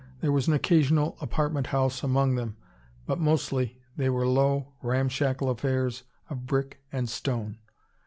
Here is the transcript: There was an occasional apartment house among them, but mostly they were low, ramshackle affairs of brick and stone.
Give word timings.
There 0.21 0.31
was 0.31 0.47
an 0.47 0.53
occasional 0.55 1.15
apartment 1.21 1.67
house 1.67 2.01
among 2.01 2.33
them, 2.33 2.57
but 3.05 3.19
mostly 3.19 3.77
they 3.97 4.09
were 4.09 4.25
low, 4.27 4.73
ramshackle 4.81 5.47
affairs 5.51 6.01
of 6.27 6.47
brick 6.47 6.81
and 6.91 7.07
stone. 7.07 7.59